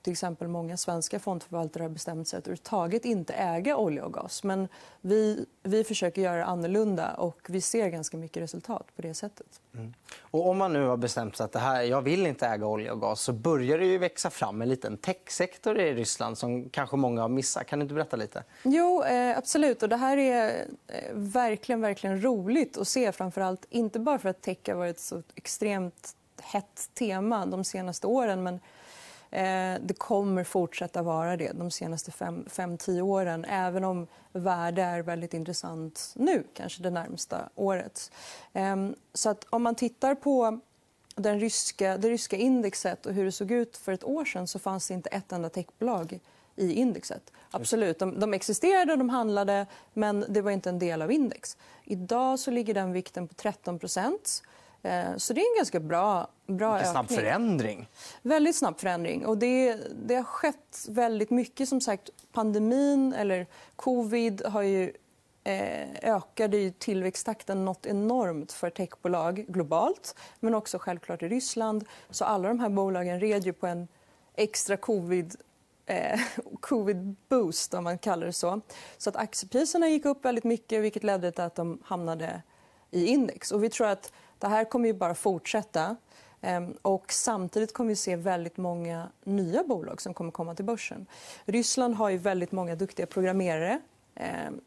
Till 0.04 0.12
exempel 0.12 0.48
Många 0.48 0.76
svenska 0.76 1.18
fondförvaltare 1.18 1.82
har 1.82 1.88
bestämt 1.88 2.28
sig 2.28 2.38
att 2.38 2.46
överhuvudtaget 2.46 3.04
inte 3.04 3.32
äga 3.32 3.76
olja 3.76 4.04
och 4.04 4.12
gas. 4.12 4.44
Men 4.44 4.68
vi, 5.00 5.46
vi 5.62 5.84
försöker 5.84 6.22
göra 6.22 6.36
det 6.36 6.44
annorlunda 6.44 7.14
och 7.14 7.40
vi 7.48 7.60
ser 7.60 7.88
ganska 7.88 8.16
mycket 8.16 8.42
resultat 8.42 8.86
på 8.96 9.02
det 9.02 9.14
sättet. 9.14 9.60
Mm. 9.74 9.94
Och 10.20 10.48
om 10.48 10.58
man 10.58 10.72
nu 10.72 10.86
har 10.86 10.96
bestämt 10.96 11.36
sig 11.36 11.44
att 11.44 11.52
det 11.52 11.58
här, 11.58 11.82
jag 11.82 12.02
vill 12.02 12.26
inte 12.26 12.46
äga 12.46 12.66
olja 12.66 12.92
och 12.92 13.00
gas 13.00 13.20
så 13.20 13.32
börjar 13.32 13.78
det 13.78 13.86
ju 13.86 13.98
växa 13.98 14.30
fram 14.30 14.62
en 14.62 14.68
liten 14.68 14.96
techsektor 14.96 15.78
i 15.78 15.94
Ryssland 15.94 16.38
som 16.38 16.68
kanske 16.68 16.96
många 16.96 17.22
har 17.22 17.28
missat. 17.28 17.66
Kan 17.66 17.78
du 17.78 17.82
inte 17.82 17.94
berätta 17.94 18.16
lite? 18.16 18.44
Jo, 18.62 19.02
eh, 19.02 19.38
absolut. 19.38 19.82
Och 19.82 19.88
det 19.88 19.96
här 19.96 20.16
är 20.16 20.66
eh, 20.86 20.98
verkligen, 21.12 21.80
verkligen 21.80 22.22
roligt 22.22 22.78
att 22.78 22.88
se. 22.88 23.12
Framförallt, 23.12 23.66
inte 23.70 23.98
bara 23.98 24.18
för 24.18 24.28
att 24.28 24.42
tech 24.42 24.58
har 24.66 24.74
varit 24.74 24.96
ett 24.96 25.02
så 25.02 25.22
extremt 25.34 26.16
hett 26.42 26.90
tema 26.94 27.46
de 27.46 27.64
senaste 27.64 28.06
åren. 28.06 28.42
Men 28.42 28.60
det 29.80 29.98
kommer 29.98 30.44
fortsätta 30.44 31.02
vara 31.02 31.36
det 31.36 31.52
de 31.52 31.70
senaste 31.70 32.10
5-10 32.10 33.00
åren 33.00 33.44
även 33.44 33.84
om 33.84 34.06
värde 34.32 34.82
är 34.82 35.02
väldigt 35.02 35.34
intressant 35.34 36.12
nu, 36.16 36.44
kanske 36.54 36.82
det 36.82 36.90
närmsta 36.90 37.48
året. 37.54 38.12
Ehm, 38.52 38.94
så 39.14 39.30
att 39.30 39.46
om 39.50 39.62
man 39.62 39.74
tittar 39.74 40.14
på 40.14 40.60
den 41.16 41.40
ryska, 41.40 41.96
det 41.96 42.08
ryska 42.08 42.36
indexet 42.36 43.06
och 43.06 43.12
hur 43.12 43.24
det 43.24 43.32
såg 43.32 43.50
ut 43.50 43.76
för 43.76 43.92
ett 43.92 44.04
år 44.04 44.24
sen 44.24 44.46
så 44.46 44.58
fanns 44.58 44.88
det 44.88 44.94
inte 44.94 45.08
ett 45.08 45.32
enda 45.32 45.48
techbolag 45.48 46.20
i 46.56 46.72
indexet. 46.72 47.32
Absolut, 47.50 47.98
de, 47.98 48.20
de 48.20 48.34
existerade 48.34 48.92
och 48.92 48.98
de 48.98 49.08
handlade, 49.08 49.66
men 49.92 50.24
det 50.28 50.40
var 50.40 50.50
inte 50.50 50.68
en 50.68 50.78
del 50.78 51.02
av 51.02 51.12
index. 51.12 51.56
Idag 51.84 52.38
så 52.38 52.50
ligger 52.50 52.74
den 52.74 52.92
vikten 52.92 53.28
på 53.28 53.34
13 53.34 53.78
Eh, 53.78 54.40
så 55.16 55.32
det 55.32 55.40
är 55.40 55.52
en 55.52 55.56
ganska 55.56 55.80
bra, 55.80 56.28
bra 56.46 56.76
ökning. 56.76 56.92
snabb 56.92 57.08
förändring. 57.08 57.88
Väldigt 58.22 58.56
snabb 58.56 58.80
förändring. 58.80 59.26
Och 59.26 59.38
det, 59.38 59.76
det 60.06 60.14
har 60.14 60.24
skett 60.24 60.86
väldigt 60.88 61.30
mycket. 61.30 61.68
Som 61.68 61.80
sagt, 61.80 62.10
pandemin, 62.32 63.12
eller 63.12 63.46
covid, 63.76 64.42
har 64.44 64.62
ju 64.62 64.92
eh, 65.44 65.88
ökade 66.02 66.70
tillväxttakten 66.70 67.64
något 67.64 67.86
enormt 67.86 68.52
för 68.52 68.70
techbolag 68.70 69.44
globalt 69.48 70.16
men 70.40 70.54
också 70.54 70.78
självklart 70.78 71.22
i 71.22 71.28
Ryssland. 71.28 71.84
Så 72.10 72.24
alla 72.24 72.48
de 72.48 72.60
här 72.60 72.68
bolagen 72.68 73.20
red 73.20 73.44
ju 73.44 73.52
på 73.52 73.66
en 73.66 73.88
extra 74.34 74.76
covid 74.76 75.36
eh, 75.86 76.20
covid-boost, 76.60 77.74
om 77.74 77.84
man 77.84 77.98
kallar 77.98 78.26
det 78.26 78.32
så. 78.32 78.60
så 78.98 79.10
att 79.10 79.16
aktiepriserna 79.16 79.88
gick 79.88 80.04
upp 80.04 80.24
väldigt 80.24 80.44
mycket, 80.44 80.82
vilket 80.82 81.04
ledde 81.04 81.32
till 81.32 81.44
att 81.44 81.54
de 81.54 81.78
hamnade 81.84 82.42
i 82.90 83.06
index. 83.06 83.52
Och 83.52 83.64
vi 83.64 83.70
tror 83.70 83.86
att 83.86 84.12
det 84.44 84.50
här 84.50 84.64
kommer 84.64 84.86
ju 84.86 84.94
bara 84.94 85.14
fortsätta. 85.14 85.96
Ehm, 86.40 86.74
och 86.82 87.12
samtidigt 87.12 87.72
kommer 87.72 87.88
vi 87.88 87.96
se 87.96 88.16
väldigt 88.16 88.56
många 88.56 89.08
nya 89.24 89.64
bolag 89.64 90.00
som 90.00 90.14
kommer 90.14 90.30
komma 90.30 90.54
till 90.54 90.64
börsen. 90.64 91.06
Ryssland 91.44 91.94
har 91.94 92.10
ju 92.10 92.16
väldigt 92.16 92.52
många 92.52 92.74
duktiga 92.74 93.06
programmerare. 93.06 93.80
Ehm, 94.14 94.60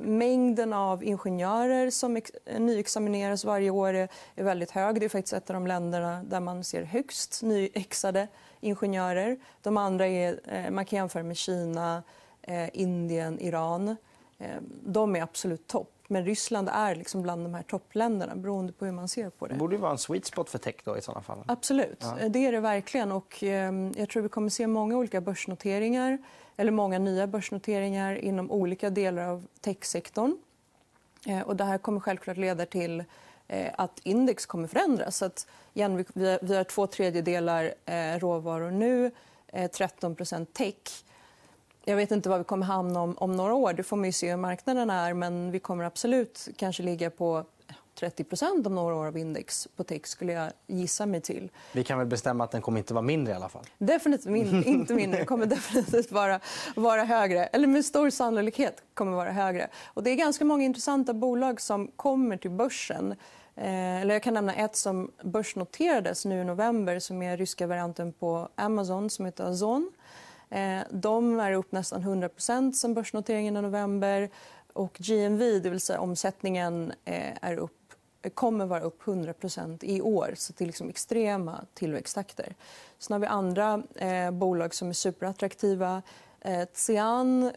mängden 0.00 0.72
av 0.72 1.04
ingenjörer 1.04 1.90
som 1.90 2.20
nyexamineras 2.58 3.44
varje 3.44 3.70
år 3.70 3.94
är 3.94 4.08
väldigt 4.34 4.70
hög. 4.70 5.00
Det 5.00 5.06
är 5.06 5.08
faktiskt 5.08 5.32
ett 5.32 5.50
av 5.50 5.54
de 5.54 5.66
länderna 5.66 6.22
där 6.22 6.40
man 6.40 6.64
ser 6.64 6.82
högst 6.82 7.42
nyexade 7.42 8.28
ingenjörer. 8.60 9.38
De 9.62 9.76
andra 9.76 10.06
är, 10.06 10.40
eh, 10.44 10.70
man 10.70 10.84
kan 10.84 10.96
jämföra 10.96 11.22
med 11.22 11.36
Kina, 11.36 12.02
eh, 12.42 12.68
Indien, 12.72 13.40
Iran. 13.40 13.96
Ehm, 14.38 14.64
de 14.82 15.16
är 15.16 15.22
absolut 15.22 15.66
topp. 15.66 15.99
Men 16.10 16.24
Ryssland 16.24 16.68
är 16.72 16.94
liksom 16.94 17.22
bland 17.22 17.44
de 17.44 17.54
här 17.54 17.62
toppländerna 17.62 18.36
beroende 18.36 18.72
på 18.72 18.84
hur 18.84 18.92
man 18.92 19.08
ser 19.08 19.30
på 19.30 19.46
det. 19.46 19.54
Det 19.54 19.58
borde 19.58 19.76
vara 19.76 19.92
en 19.92 19.98
sweet 19.98 20.26
spot 20.26 20.50
för 20.50 20.58
tech 20.58 20.74
då, 20.84 20.98
i 20.98 21.02
sådana 21.02 21.22
fall. 21.22 21.44
Absolut. 21.46 21.98
Ja. 22.20 22.28
Det 22.28 22.46
är 22.46 22.52
det 22.52 22.60
verkligen. 22.60 23.12
Och, 23.12 23.42
eh, 23.42 23.72
jag 23.96 24.08
tror 24.08 24.22
vi 24.22 24.28
kommer 24.28 24.48
se 24.48 24.66
många 24.66 24.96
olika 24.96 25.20
börsnoteringar 25.20 26.18
eller 26.56 26.72
många 26.72 26.98
nya 26.98 27.26
börsnoteringar 27.26 28.14
inom 28.14 28.50
olika 28.50 28.90
delar 28.90 29.28
av 29.28 29.46
techsektorn. 29.60 30.36
Eh, 31.26 31.40
och 31.40 31.56
det 31.56 31.64
här 31.64 31.78
kommer 31.78 32.00
självklart 32.00 32.36
leda 32.36 32.66
till 32.66 33.04
eh, 33.48 33.70
att 33.78 34.00
index 34.02 34.46
kommer 34.46 34.68
förändras. 34.68 35.16
Så 35.16 35.24
att, 35.24 35.46
igen, 35.74 35.96
vi, 35.96 36.38
vi 36.42 36.56
har 36.56 36.64
två 36.64 36.86
tredjedelar 36.86 37.74
eh, 37.84 38.18
råvaror 38.18 38.70
nu, 38.70 39.10
eh, 39.46 39.70
13% 39.70 40.44
tech. 40.44 41.04
Jag 41.84 41.96
vet 41.96 42.10
inte 42.10 42.28
vad 42.28 42.38
vi 42.38 42.44
kommer 42.44 42.66
hamna 42.66 43.00
om, 43.00 43.18
om 43.18 43.36
några 43.36 43.54
år. 43.54 43.72
Det 43.72 43.82
får 43.82 43.96
man 43.96 44.12
se 44.12 44.30
hur 44.30 44.36
marknaden 44.36 44.90
är. 44.90 45.14
Men 45.14 45.50
vi 45.50 45.58
kommer 45.58 45.84
absolut 45.84 46.48
kanske 46.56 46.82
ligga 46.82 47.10
på 47.10 47.44
30% 48.00 48.66
om 48.66 48.74
några 48.74 48.94
år 48.94 49.06
av 49.06 49.18
index 49.18 49.68
på 49.76 49.84
tech 49.84 50.06
skulle 50.06 50.32
jag 50.32 50.52
gissa 50.66 51.06
mig 51.06 51.20
till. 51.20 51.50
Vi 51.72 51.84
kan 51.84 51.98
väl 51.98 52.06
bestämma 52.06 52.44
att 52.44 52.50
den 52.50 52.62
kommer 52.62 52.78
inte 52.78 52.94
vara 52.94 53.02
mindre 53.02 53.32
i 53.32 53.36
alla 53.36 53.48
fall? 53.48 53.64
Definitivt 53.78 54.32
min 54.32 54.64
inte 54.66 54.94
mindre. 54.94 55.18
Den 55.18 55.26
kommer 55.26 55.46
definitivt 55.46 56.12
vara, 56.12 56.40
vara 56.76 57.04
högre. 57.04 57.44
Eller 57.44 57.66
med 57.66 57.84
stor 57.84 58.10
sannolikhet 58.10 58.82
kommer 58.94 59.12
vara 59.12 59.32
högre. 59.32 59.68
Och 59.86 60.02
det 60.02 60.10
är 60.10 60.14
ganska 60.14 60.44
många 60.44 60.64
intressanta 60.64 61.14
bolag 61.14 61.60
som 61.60 61.88
kommer 61.96 62.36
till 62.36 62.50
börsen. 62.50 63.14
Eh, 63.56 64.00
eller 64.00 64.14
jag 64.14 64.22
kan 64.22 64.34
nämna 64.34 64.54
ett 64.54 64.76
som 64.76 65.10
börsnoterades 65.22 66.24
nu 66.24 66.40
i 66.40 66.44
november 66.44 66.98
som 66.98 67.22
är 67.22 67.36
ryska 67.36 67.66
varianten 67.66 68.12
på 68.12 68.48
Amazon 68.54 69.10
som 69.10 69.24
heter 69.24 69.50
Ozon. 69.50 69.92
Eh, 70.50 70.82
de 70.90 71.40
är 71.40 71.52
upp 71.52 71.72
nästan 71.72 72.02
100% 72.02 72.72
sen 72.72 72.94
börsnoteringen 72.94 73.56
i 73.56 73.62
november. 73.62 74.30
Och 74.72 74.96
GMV, 74.98 75.58
det 75.58 75.70
vill 75.70 75.80
säga 75.80 76.00
omsättningen, 76.00 76.92
eh, 77.04 77.32
är 77.42 77.56
upp 77.56 77.76
kommer 78.34 78.66
vara 78.66 78.80
upp 78.80 79.02
100 79.06 79.34
i 79.80 80.00
år. 80.00 80.34
Så 80.36 80.52
det 80.56 80.64
är 80.64 80.66
liksom 80.66 80.88
extrema 80.88 81.64
tillväxttakter. 81.74 82.54
Sen 82.98 83.14
har 83.14 83.18
vi 83.18 83.26
andra 83.26 83.82
eh, 83.94 84.30
bolag 84.30 84.74
som 84.74 84.88
är 84.88 84.92
superattraktiva. 84.92 86.02
Eh, 86.40 86.66
Xian.ru 86.74 87.52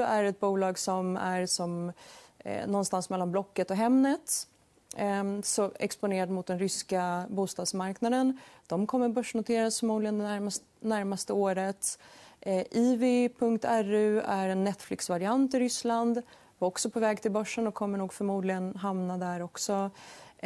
eh, 0.00 0.10
är 0.10 0.24
ett 0.24 0.40
bolag 0.40 0.78
som 0.78 1.16
är 1.16 1.46
som, 1.46 1.92
eh, 2.38 2.66
någonstans 2.66 3.10
mellan 3.10 3.32
Blocket 3.32 3.70
och 3.70 3.76
Hemnet. 3.76 4.48
Ehm, 4.96 5.42
så 5.42 5.70
exponerad 5.78 6.30
mot 6.30 6.46
den 6.46 6.58
ryska 6.58 7.24
bostadsmarknaden. 7.28 8.38
De 8.66 8.86
kommer 8.86 9.08
börsnoteras 9.08 9.80
förmodligen 9.80 10.18
det 10.18 10.24
närmaste, 10.24 10.64
närmaste 10.80 11.32
året. 11.32 11.98
Eh, 12.40 12.64
Ivi.ru 12.70 14.20
är 14.20 14.48
en 14.48 14.64
Netflix-variant 14.64 15.54
i 15.54 15.60
Ryssland. 15.60 16.22
var 16.58 16.68
också 16.68 16.90
på 16.90 17.00
väg 17.00 17.22
till 17.22 17.30
börsen 17.30 17.66
och 17.66 17.74
kommer 17.74 17.98
nog 17.98 18.12
förmodligen 18.12 18.76
hamna 18.76 19.18
där 19.18 19.42
också. 19.42 19.90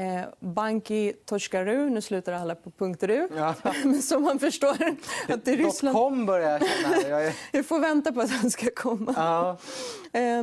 Eh, 0.00 0.24
Banki 0.40 1.12
Toshkaru, 1.24 1.90
nu 1.90 2.00
slutar 2.00 2.32
alla 2.32 2.54
på 2.54 2.94
.ru. 3.00 3.28
Ja. 3.36 3.54
Som 4.02 4.22
man 4.22 4.38
förstår 4.38 4.76
att 5.28 5.48
i 5.48 5.56
Ryssland... 5.56 5.96
.com 5.96 6.26
börjar 6.26 6.50
jag 6.50 6.60
känna. 6.68 7.08
Jag, 7.08 7.26
är... 7.26 7.34
jag 7.52 7.66
får 7.66 7.78
vänta 7.78 8.12
på 8.12 8.20
att 8.20 8.42
den 8.42 8.50
ska 8.50 8.66
komma. 8.76 9.14
Ja. 9.16 9.56
Eh, 10.20 10.42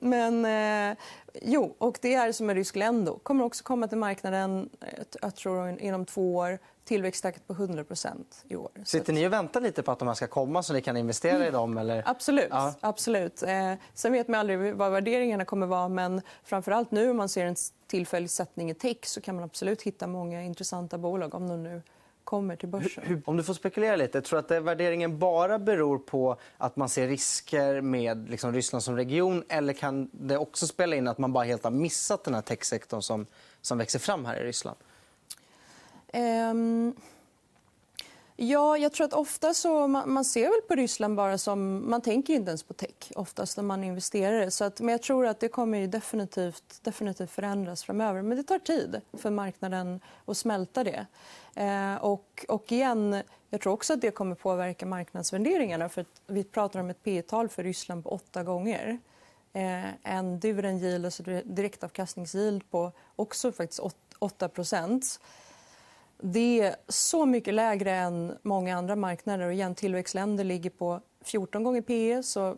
men 0.00 0.44
eh, 0.44 0.96
jo, 1.42 1.74
och 1.78 1.98
det 2.00 2.14
är 2.14 2.32
som 2.32 2.50
en 2.50 2.56
rysk 2.56 2.76
Lendo. 2.76 3.18
kommer 3.18 3.44
också 3.44 3.64
komma 3.64 3.88
till 3.88 3.98
marknaden 3.98 4.68
eh, 4.80 5.04
jag 5.22 5.36
tror, 5.36 5.80
inom 5.80 6.06
två 6.06 6.34
år 6.36 6.58
tillväxttakt 6.88 7.46
på 7.46 7.52
100 7.52 7.84
i 8.48 8.56
år. 8.56 8.70
Sitter 8.84 9.12
ni 9.12 9.28
och 9.28 9.32
väntar 9.32 9.60
lite 9.60 9.82
på 9.82 9.92
att 9.92 9.98
de 9.98 10.08
här 10.08 10.14
ska 10.14 10.26
komma 10.26 10.62
så 10.62 10.72
ni 10.72 10.82
kan 10.82 10.96
investera 10.96 11.46
i 11.46 11.50
dem? 11.50 11.78
Eller? 11.78 12.02
Absolut. 12.06 12.48
Ja. 12.50 12.74
absolut. 12.80 13.42
Eh, 13.42 13.74
sen 13.94 14.12
vet 14.12 14.28
man 14.28 14.40
aldrig 14.40 14.74
vad 14.74 14.92
värderingarna 14.92 15.44
kommer 15.44 15.66
vara. 15.66 15.88
Men 15.88 16.22
framförallt 16.44 16.90
nu 16.90 17.10
om 17.10 17.16
man 17.16 17.28
ser 17.28 17.46
en 17.46 17.56
tillfällig 17.86 18.30
sättning 18.30 18.70
i 18.70 18.74
tech 18.74 18.96
så 19.02 19.20
kan 19.20 19.34
man 19.34 19.44
absolut 19.44 19.82
hitta 19.82 20.06
många 20.06 20.42
intressanta 20.42 20.98
bolag 20.98 21.34
om 21.34 21.48
de 21.48 21.62
nu 21.62 21.82
kommer 22.24 22.56
till 22.56 22.68
börsen. 22.68 23.22
Om 23.26 23.36
du 23.36 23.42
får 23.42 23.54
spekulera 23.54 23.96
lite, 23.96 24.22
tror 24.22 24.42
du 24.48 24.56
att 24.56 24.62
värderingen 24.62 25.18
bara 25.18 25.58
beror 25.58 25.98
på 25.98 26.36
att 26.58 26.76
man 26.76 26.88
ser 26.88 27.08
risker 27.08 27.80
med 27.80 28.30
liksom, 28.30 28.52
Ryssland 28.52 28.82
som 28.82 28.96
region 28.96 29.44
eller 29.48 29.72
kan 29.72 30.10
det 30.12 30.38
också 30.38 30.66
spela 30.66 30.96
in 30.96 31.08
att 31.08 31.18
man 31.18 31.32
bara 31.32 31.44
helt 31.44 31.64
har 31.64 31.70
missat 31.70 32.24
den 32.24 32.34
här 32.34 32.42
techsektorn 32.42 33.02
som, 33.02 33.26
som 33.60 33.78
växer 33.78 33.98
fram 33.98 34.24
här 34.24 34.36
i 34.40 34.44
Ryssland? 34.44 34.78
Um... 36.12 36.94
Ja, 38.40 38.78
jag 38.78 38.92
tror 38.92 39.04
att 39.04 39.12
ofta 39.12 39.54
så 39.54 39.86
man, 39.86 40.12
man, 40.12 40.24
ser 40.24 40.42
väl 40.42 40.60
på 40.68 40.74
Ryssland 40.74 41.16
bara 41.16 41.38
som... 41.38 41.90
Man 41.90 42.00
tänker 42.00 42.34
inte 42.34 42.50
ens 42.50 42.62
på 42.62 42.74
tech 42.74 43.12
oftast 43.14 43.56
när 43.56 43.64
man 43.64 43.84
investerar. 43.84 44.50
Så 44.50 44.64
att, 44.64 44.80
men 44.80 44.88
jag 44.88 45.02
tror 45.02 45.26
att 45.26 45.40
det 45.40 45.48
kommer 45.48 45.86
definitivt, 45.86 46.80
definitivt 46.82 47.30
förändras 47.30 47.84
framöver. 47.84 48.22
Men 48.22 48.36
det 48.36 48.42
tar 48.42 48.58
tid 48.58 49.00
för 49.12 49.30
marknaden 49.30 50.00
att 50.26 50.36
smälta 50.36 50.84
det. 50.84 51.06
Eh, 51.54 51.94
och, 51.94 52.44
och 52.48 52.72
igen, 52.72 53.22
jag 53.50 53.60
tror 53.60 53.72
också 53.72 53.92
att 53.92 54.00
det 54.00 54.10
kommer 54.10 54.34
påverka 54.34 54.86
marknadsvärderingarna. 54.86 55.88
För 55.88 56.04
vi 56.26 56.44
pratar 56.44 56.80
om 56.80 56.90
ett 56.90 57.02
P 57.02 57.22
tal 57.22 57.48
för 57.48 57.62
Ryssland 57.62 58.04
på 58.04 58.10
åtta 58.10 58.42
gånger. 58.42 58.98
Eh, 59.52 60.12
en 60.14 60.40
dividend 60.40 60.82
yield, 60.82 61.04
alltså 61.04 61.22
direktavkastningsyield 61.44 62.70
på 62.70 62.92
också 63.16 63.52
faktiskt 63.52 63.80
8 64.18 64.48
det 66.20 66.60
är 66.60 66.76
så 66.88 67.26
mycket 67.26 67.54
lägre 67.54 67.94
än 67.94 68.38
många 68.42 68.76
andra 68.76 68.96
marknader. 68.96 69.46
Och 69.46 69.52
igen, 69.52 69.74
tillväxtländer 69.74 70.44
ligger 70.44 70.70
på 70.70 71.00
14 71.20 71.64
gånger 71.64 71.80
PE. 71.80 72.22
så 72.22 72.56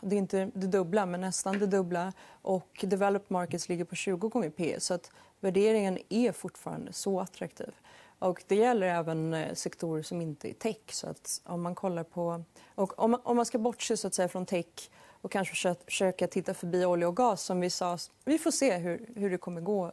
det 0.00 0.16
är 0.16 0.18
inte 0.18 0.50
det 0.54 0.66
dubbla, 0.66 1.06
men 1.06 1.20
nästan 1.20 1.58
det 1.58 1.66
dubbla. 1.66 2.12
Och 2.42 2.84
developed 2.88 3.30
markets 3.30 3.68
ligger 3.68 3.84
på 3.84 3.94
20 3.94 4.28
gånger 4.28 4.50
PE. 4.50 4.80
så 4.80 4.94
att 4.94 5.10
värderingen 5.40 5.98
är 6.08 6.32
fortfarande 6.32 6.92
så 6.92 7.20
attraktiv. 7.20 7.74
Och 8.18 8.44
det 8.46 8.56
gäller 8.56 8.86
även 8.86 9.34
eh, 9.34 9.54
sektorer 9.54 10.02
som 10.02 10.20
inte 10.20 10.50
är 10.50 10.54
tech. 10.54 10.80
Så 10.90 11.08
att 11.08 11.40
om 11.44 11.62
man 11.62 11.74
kollar 11.74 12.04
på... 12.04 12.44
Och 12.74 12.98
om, 12.98 13.10
man, 13.10 13.20
om 13.24 13.36
man 13.36 13.46
ska 13.46 13.58
bortse 13.58 13.96
så 13.96 14.06
att 14.06 14.14
säga, 14.14 14.28
från 14.28 14.46
tech 14.46 14.90
och 15.22 15.32
kanske 15.32 15.74
försöka 15.86 16.26
titta 16.26 16.54
förbi 16.54 16.84
olja 16.84 17.08
och 17.08 17.16
gas 17.16 17.42
som 17.42 17.60
vi 17.60 17.70
sa. 17.70 17.98
Vi 18.24 18.38
får 18.38 18.50
se 18.50 18.76
hur, 18.76 19.08
hur 19.16 19.30
det 19.30 19.38
kommer 19.38 19.60
gå 19.60 19.92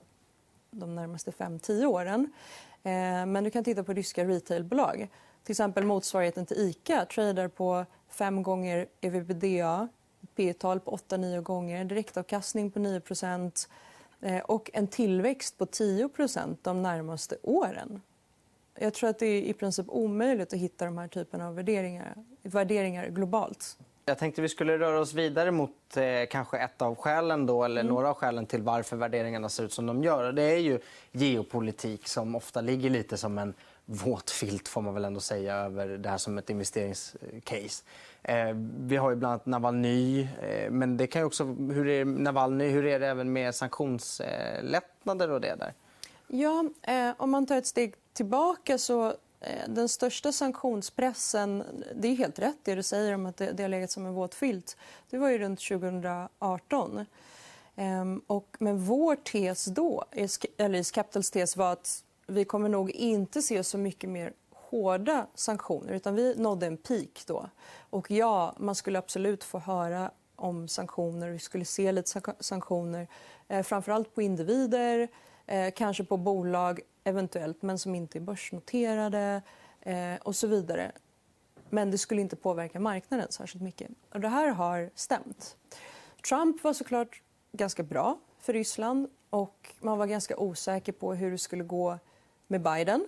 de 0.72 0.96
närmaste 0.96 1.32
5-10 1.32 1.86
åren. 1.86 2.32
Eh, 2.84 3.26
men 3.26 3.44
du 3.44 3.50
kan 3.50 3.64
titta 3.64 3.84
på 3.84 3.94
ryska 3.94 4.26
retailbolag. 4.26 5.10
Till 5.44 5.54
exempel 5.54 5.84
motsvarigheten 5.84 6.46
till 6.46 6.58
Ica 6.58 7.06
tradar 7.06 7.48
på 7.48 7.86
fem 8.10 8.44
gånger 8.44 8.88
ebitda, 9.02 9.88
P 10.36 10.54
tal 10.54 10.80
på 10.80 10.92
8-9 10.92 11.42
gånger, 11.42 11.86
direktavkastning 11.86 12.72
på 12.72 12.80
9 12.80 13.02
eh, 14.22 14.40
och 14.40 14.70
en 14.74 14.88
tillväxt 14.88 15.58
på 15.58 15.66
10% 15.66 16.58
de 16.62 16.82
närmaste 16.82 17.38
åren. 17.44 18.02
Jag 18.80 18.94
tror 18.94 19.10
att 19.10 19.20
det 19.20 19.26
är 19.26 19.42
i 19.42 19.54
princip 19.54 19.86
omöjligt 19.90 20.54
att 20.54 20.60
hitta 20.60 20.86
de 20.86 20.98
här 20.98 21.08
typen 21.08 21.42
av 21.42 21.56
värderingar, 21.56 22.16
värderingar 22.42 23.08
globalt. 23.08 23.78
Jag 24.10 24.18
tänkte 24.18 24.42
vi 24.42 24.50
skulle 24.50 24.80
röra 24.80 25.00
oss 25.00 25.14
vidare 25.14 25.52
mot 25.52 25.98
eh, 25.98 26.04
kanske 26.30 26.58
ett 26.58 26.82
av 26.82 26.96
skälen 26.96 27.46
då, 27.46 27.64
eller 27.64 27.82
mm. 27.82 27.94
några 27.94 28.10
av 28.10 28.16
skälen 28.16 28.46
till 28.46 28.62
varför 28.62 28.98
värderingarna 28.98 29.50
ser 29.50 29.64
ut 29.64 29.74
som 29.74 29.86
de 29.86 30.04
gör. 30.04 30.32
Det 30.32 30.44
är 30.44 30.58
ju 30.58 30.80
geopolitik 31.12 32.08
som 32.08 32.36
ofta 32.36 32.62
ligger 32.62 32.90
lite 32.90 33.18
som 33.18 33.38
en 33.38 33.54
våt 33.86 34.30
filt 34.30 34.68
får 34.68 34.82
man 34.82 34.94
väl 34.94 35.06
ändå 35.06 35.20
säga 35.20 35.56
över 35.56 35.88
det 35.88 36.10
här 36.10 36.18
som 36.18 36.38
ett 36.38 36.50
investeringscase. 36.50 37.84
Eh, 38.24 38.54
vi 38.80 38.98
har 38.98 39.10
ju 39.10 39.16
bland 39.16 39.32
annat 39.32 39.46
Navalny, 39.46 40.22
eh, 40.22 40.72
men 40.72 40.98
det 40.98 41.08
kan 41.08 41.24
också 41.24 41.44
hur 41.46 41.88
är 41.88 42.06
Navalny, 42.06 42.70
hur 42.70 42.86
är 42.86 43.00
det 43.00 43.08
även 43.08 43.34
med 43.34 43.56
sanktionslättnader 43.56 45.32
och 45.32 45.42
det 45.42 45.56
där? 45.56 45.74
Ja, 46.28 46.66
eh, 46.82 47.12
om 47.18 47.32
man 47.32 47.46
tar 47.46 47.58
ett 47.58 47.68
steg 47.68 47.94
tillbaka 48.14 48.78
så 48.78 49.14
Eh, 49.42 49.70
den 49.70 49.90
största 49.90 50.32
sanktionspressen, 50.32 51.64
det 51.96 52.08
är 52.08 52.16
helt 52.16 52.40
rätt 52.40 52.58
det 52.64 52.76
du 52.76 52.84
säger 52.84 53.14
om 53.14 53.26
att 53.26 53.38
det, 53.38 53.52
det 53.52 53.64
har 53.64 53.70
legat 53.70 53.92
som 53.92 54.06
en 54.06 54.14
våt 54.14 54.36
filt, 54.36 54.78
det 55.10 55.18
var 55.18 55.30
ju 55.30 55.38
runt 55.38 55.60
2018. 55.60 57.06
Ehm, 57.76 58.22
och, 58.28 58.56
men 58.60 58.78
vår 58.78 59.16
tes 59.16 59.66
då, 59.66 60.04
eller 60.58 60.94
Capitals 60.94 61.32
tes 61.32 61.58
var 61.58 61.72
att 61.72 62.04
vi 62.28 62.46
kommer 62.46 62.70
nog 62.70 62.92
inte 62.92 63.42
se 63.42 63.64
så 63.64 63.78
mycket 63.78 64.10
mer 64.10 64.34
hårda 64.54 65.28
sanktioner. 65.36 65.94
utan 65.94 66.16
Vi 66.16 66.36
nådde 66.36 66.66
en 66.66 66.78
peak 66.78 67.24
då. 67.26 67.50
Och 67.90 68.12
ja, 68.12 68.56
man 68.58 68.76
skulle 68.76 69.00
absolut 69.00 69.44
få 69.44 69.60
höra 69.60 70.12
om 70.36 70.68
sanktioner. 70.68 71.30
Vi 71.30 71.40
skulle 71.40 71.66
se 71.66 71.92
lite 71.92 72.22
sanktioner, 72.40 73.08
eh, 73.48 73.64
framförallt 73.64 74.16
på 74.16 74.22
individer, 74.22 75.08
eh, 75.46 75.74
kanske 75.76 76.04
på 76.04 76.18
bolag 76.18 76.80
eventuellt, 77.04 77.62
men 77.62 77.80
som 77.80 77.96
inte 77.96 78.18
är 78.18 78.22
börsnoterade 78.22 79.42
eh, 79.82 80.16
och 80.24 80.36
så 80.36 80.48
vidare. 80.48 80.92
Men 81.70 81.92
det 81.92 81.98
skulle 81.98 82.22
inte 82.22 82.36
påverka 82.36 82.80
marknaden 82.80 83.28
särskilt 83.30 83.64
mycket. 83.64 83.92
Och 84.14 84.20
det 84.20 84.28
här 84.28 84.48
har 84.48 84.90
stämt. 84.96 85.58
Trump 86.30 86.64
var 86.64 86.74
såklart 86.74 87.22
ganska 87.52 87.84
bra 87.84 88.20
för 88.40 88.54
Ryssland 88.54 89.10
och 89.30 89.74
man 89.80 89.98
var 89.98 90.08
ganska 90.08 90.38
osäker 90.38 90.92
på 90.92 91.14
hur 91.14 91.32
det 91.32 91.38
skulle 91.38 91.64
gå 91.64 92.00
med 92.48 92.62
Biden. 92.62 93.06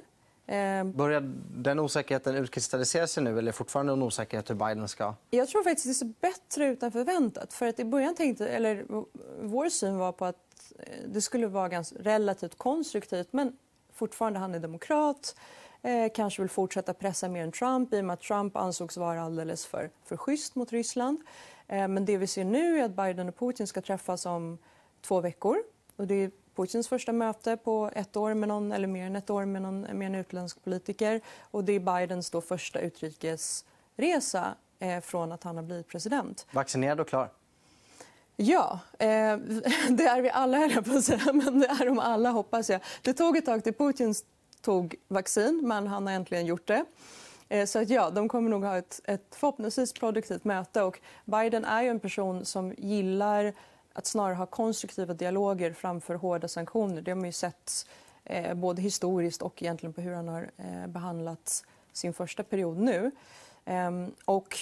Eh, 0.48 0.84
Börjar 0.84 1.34
den 1.56 1.80
osäkerheten 1.80 2.36
utkristallisera 2.36 3.08
sig 3.08 3.24
nu 3.24 3.40
eller 3.40 3.48
är 3.48 3.54
fortfarande 3.54 3.94
en 3.94 4.04
osäkerhet 4.04 4.50
hur 4.50 4.56
Biden 4.56 4.88
ska... 4.88 5.14
Jag 5.30 5.48
tror 5.48 5.64
faktiskt 5.64 5.88
det 5.88 5.94
ser 5.94 6.14
bättre 6.22 6.66
ut 6.66 6.84
än 6.84 6.92
förväntat. 6.92 7.54
För 7.54 7.68
att 7.68 7.80
I 7.80 7.86
början 7.86 8.16
tänkte, 8.16 8.48
eller 8.48 8.86
vår 9.42 9.70
syn 9.70 9.98
var 9.98 10.12
på 10.12 10.26
att 10.26 10.74
eh, 10.80 10.86
det 11.08 11.22
skulle 11.22 11.48
vara 11.48 11.70
ganska 11.70 11.96
relativt 12.00 12.58
konstruktivt. 12.58 13.28
Men 13.32 13.58
fortfarande 14.02 14.40
han 14.40 14.56
är 14.56 14.60
demokrat. 14.60 15.36
Eh, 15.82 16.12
kanske 16.16 16.42
vill 16.42 16.50
fortsätta 16.50 16.94
pressa 16.94 17.30
mer 17.30 17.44
än 17.44 17.52
Trump 17.52 17.94
i 17.94 18.00
och 18.00 18.06
med 18.06 18.14
att 18.14 18.22
Trump 18.22 18.58
ansågs 18.58 18.98
vara 18.98 19.22
alldeles 19.22 19.66
för, 19.66 19.90
för 20.06 20.18
schysst 20.18 20.56
mot 20.56 20.72
Ryssland. 20.72 21.18
Eh, 21.68 21.88
men 21.88 22.06
det 22.06 22.18
vi 22.18 22.28
ser 22.28 22.44
nu 22.44 22.80
är 22.80 22.84
att 22.84 22.92
Biden 22.92 23.30
och 23.30 23.38
Putin 23.40 23.68
ska 23.68 23.82
träffas 23.82 24.26
om 24.26 24.58
två 25.02 25.22
veckor. 25.22 25.58
Och 25.96 26.08
det 26.08 26.16
är 26.16 26.32
Putins 26.56 26.88
första 26.88 27.12
möte 27.12 27.58
på 27.58 27.92
ett 27.96 28.18
år 28.18 28.34
med 28.34 28.50
någon, 28.50 28.72
eller 28.72 28.88
mer 28.88 29.06
än 29.06 29.16
ett 29.16 29.30
år 29.30 29.46
med, 29.46 29.62
någon, 29.62 29.82
med 29.82 30.06
en 30.06 30.16
utländsk 30.16 30.64
politiker. 30.64 31.22
Och 31.52 31.64
det 31.64 31.74
är 31.74 31.80
Bidens 31.80 32.30
då 32.30 32.42
första 32.42 32.80
utrikesresa 32.80 34.56
eh, 34.80 35.02
från 35.02 35.32
att 35.32 35.44
han 35.44 35.56
har 35.56 35.64
blivit 35.64 35.88
president. 35.88 36.48
Vaccinerad 36.52 37.00
och 37.00 37.08
klar? 37.08 37.30
Ja, 38.38 38.80
eh, 39.00 39.08
det 39.90 40.04
är 40.04 40.22
vi 40.22 40.30
alla, 40.30 40.58
höll 40.58 40.72
jag 40.72 40.86
på 40.86 40.94
att 40.94 41.04
säga. 41.04 41.34
Men 41.34 41.60
det 41.60 41.68
är 41.68 41.86
de 41.86 42.00
alla, 42.00 42.30
hoppas 42.30 42.70
jag. 42.70 42.82
Det 43.02 43.14
tog 43.14 43.38
ett 43.38 43.46
tag 43.46 43.64
till 43.64 43.74
Putin 43.74 44.14
tog 44.62 44.96
vaccin, 45.08 45.62
men 45.64 45.88
han 45.88 46.08
har 46.08 46.14
äntligen 46.14 46.46
gjort 46.46 46.68
det. 46.68 46.86
Eh, 47.50 47.66
så 47.66 47.80
att 47.80 47.90
ja, 47.90 48.10
de 48.10 48.30
kommer 48.30 48.50
nog 48.50 48.64
ha 48.64 48.78
ett, 48.78 49.02
ett 49.04 49.36
förhoppningsvis 49.36 49.94
produktivt 49.94 50.44
möte. 50.44 50.82
Och 50.82 51.00
Biden 51.26 51.66
är 51.66 51.82
ju 51.82 51.90
en 51.90 52.00
person 52.00 52.46
som 52.46 52.74
gillar 52.78 53.54
att 53.94 54.06
snarare 54.06 54.36
ha 54.36 54.46
konstruktiva 54.46 55.14
dialoger 55.14 55.74
framför 55.74 56.16
hårda 56.16 56.48
sanktioner. 56.48 57.02
Det 57.02 57.12
har 57.12 57.16
man 57.16 57.26
ju 57.26 57.32
sett 57.32 57.88
eh, 58.24 58.54
både 58.54 58.82
historiskt 58.82 59.42
och 59.42 59.64
egentligen 59.64 59.94
på 59.94 60.02
hur 60.02 60.14
han 60.14 60.28
har 60.28 60.52
eh, 60.58 60.88
behandlat 60.88 61.66
sin 61.94 62.14
första 62.14 62.44
period 62.44 62.78
nu. 62.78 63.12
Eh, 63.66 63.92
och 64.26 64.58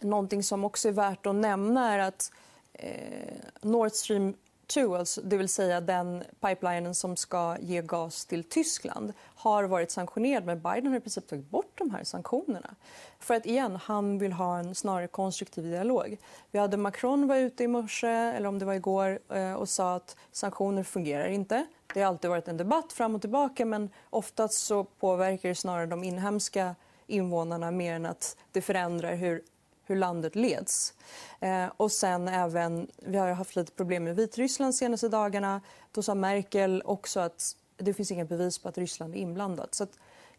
någonting 0.00 0.42
som 0.42 0.64
också 0.64 0.88
är 0.88 0.92
värt 0.92 1.26
att 1.26 1.34
nämna 1.34 1.92
är 1.94 1.98
att 1.98 2.32
Eh, 2.82 3.34
Nord 3.62 3.92
Stream 3.92 4.34
2, 4.66 4.96
alltså, 4.96 5.20
det 5.20 5.36
vill 5.36 5.48
säga 5.48 5.80
den 5.80 6.24
pipelinen 6.40 6.94
som 6.94 7.16
ska 7.16 7.56
ge 7.60 7.82
gas 7.82 8.26
till 8.26 8.44
Tyskland 8.44 9.12
har 9.34 9.64
varit 9.64 9.90
sanktionerad, 9.90 10.44
men 10.44 10.60
Biden 10.60 10.86
har 10.86 10.96
i 10.96 11.00
princip 11.00 11.28
tagit 11.28 11.50
bort 11.50 11.78
de 11.78 11.90
här 11.90 12.04
sanktionerna. 12.04 12.74
För 13.18 13.34
att 13.34 13.46
igen, 13.46 13.76
han 13.76 14.18
vill 14.18 14.32
ha 14.32 14.58
en 14.58 14.74
snarare 14.74 15.06
konstruktiv 15.06 15.64
dialog. 15.64 16.16
Vi 16.50 16.58
hade 16.58 16.76
Macron 16.76 17.26
var 17.26 17.36
ute 17.36 17.64
i 17.64 17.68
morse, 17.68 18.08
eller 18.08 18.48
om 18.48 18.58
det 18.58 18.64
var 18.64 18.74
igår, 18.74 19.18
eh, 19.28 19.54
och 19.54 19.68
sa 19.68 19.94
att 19.94 20.16
sanktioner 20.32 20.82
fungerar 20.82 21.28
inte. 21.28 21.66
Det 21.94 22.00
har 22.00 22.08
alltid 22.08 22.30
varit 22.30 22.48
en 22.48 22.56
debatt 22.56 22.92
fram 22.92 23.14
och 23.14 23.20
tillbaka, 23.20 23.64
men 23.64 23.90
oftast 24.10 24.66
så 24.66 24.84
påverkar 24.84 25.48
det 25.48 25.54
snarare 25.54 25.86
de 25.86 26.04
inhemska 26.04 26.74
invånarna 27.06 27.70
mer 27.70 27.94
än 27.94 28.06
att 28.06 28.36
det 28.52 28.60
förändrar 28.60 29.14
hur 29.14 29.42
hur 29.90 29.96
landet 29.96 30.36
leds. 30.36 30.94
Eh, 31.40 31.66
och 31.76 31.92
sen 31.92 32.28
även, 32.28 32.86
vi 32.96 33.18
har 33.18 33.32
haft 33.32 33.56
lite 33.56 33.72
problem 33.72 34.04
med 34.04 34.16
Vitryssland 34.16 34.72
de 34.72 34.76
senaste 34.76 35.08
dagarna. 35.08 35.60
Då 35.92 36.02
sa 36.02 36.14
Merkel 36.14 36.82
också 36.84 37.20
att 37.20 37.56
det 37.76 37.94
finns 37.94 38.10
inga 38.10 38.24
bevis 38.24 38.58
på 38.58 38.68
att 38.68 38.78
Ryssland 38.78 39.14
är 39.14 39.18
inblandat. 39.18 39.74
Så 39.74 39.86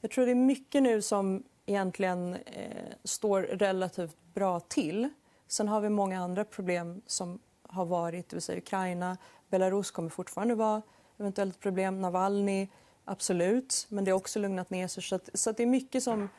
jag 0.01 0.11
tror 0.11 0.25
det 0.25 0.31
är 0.31 0.35
mycket 0.35 0.83
nu 0.83 1.01
som 1.01 1.43
egentligen 1.65 2.33
eh, 2.33 2.93
står 3.03 3.41
relativt 3.41 4.17
bra 4.33 4.59
till. 4.59 5.09
Sen 5.47 5.67
har 5.67 5.81
vi 5.81 5.89
många 5.89 6.23
andra 6.23 6.45
problem 6.45 7.01
som 7.07 7.39
har 7.63 7.85
varit, 7.85 8.29
det 8.29 8.35
vill 8.35 8.43
säga 8.43 8.57
Ukraina. 8.57 9.17
Belarus 9.49 9.91
kommer 9.91 10.09
fortfarande 10.09 10.55
vara 10.55 10.81
eventuellt 11.17 11.59
problem. 11.59 12.01
Navalny, 12.01 12.67
absolut. 13.05 13.85
Men 13.89 14.03
det 14.03 14.11
har 14.11 14.17
också 14.17 14.39
lugnat 14.39 14.69
ner 14.69 14.87
sig. 14.87 15.03
Så, 15.03 15.15
att, 15.15 15.29
så 15.33 15.49
att 15.49 15.57
det 15.57 15.63
är 15.63 15.67
mycket 15.67 16.03
som, 16.03 16.29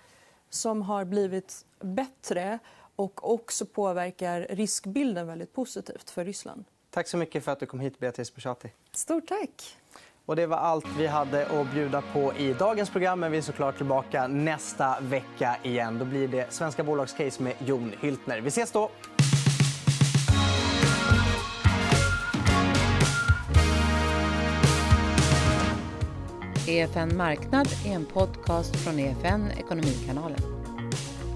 som 0.51 0.83
har 0.83 1.05
blivit 1.05 1.65
bättre 1.81 2.59
och 2.97 3.33
också 3.33 3.67
påverkar 3.67 4.47
riskbilden 4.51 5.27
väldigt 5.27 5.53
positivt 5.53 6.11
för 6.11 6.25
Ryssland. 6.25 6.65
Tack 6.91 7.09
så 7.09 7.17
mycket 7.17 7.45
för 7.45 7.53
att 7.53 7.61
du 7.61 7.67
kom 7.67 7.81
hit, 7.81 7.99
Beatrice 7.99 8.35
Buschati. 8.35 8.69
Stort 8.93 9.29
tack. 9.29 9.77
Och 10.27 10.37
det 10.37 10.47
var 10.47 10.57
allt 10.57 10.87
vi 10.99 11.07
hade 11.07 11.47
att 11.61 11.73
bjuda 11.73 12.03
på 12.13 12.35
i 12.35 12.53
dagens 12.53 12.91
program. 12.91 13.21
Men 13.21 13.33
vi 13.33 13.39
är 13.39 13.43
såklart 13.43 13.77
tillbaka 13.77 14.27
nästa 14.27 15.01
vecka 15.01 15.57
igen. 15.63 15.99
Då 15.99 16.05
blir 16.05 16.29
det 16.29 16.53
Svenska 16.53 16.85
bolagscase 16.85 17.43
med 17.43 17.55
Jon 17.59 17.93
Hyltner. 18.01 18.41
Vi 18.41 18.49
ses 18.49 18.73
då! 18.73 18.91
EFN 26.69 27.17
Marknad 27.17 27.69
är 27.87 27.95
en 27.95 28.05
podcast 28.05 28.77
från 28.77 28.99
EFN 28.99 29.51
Ekonomikanalen. 29.59 30.62